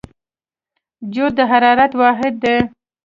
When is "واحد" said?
2.01-2.33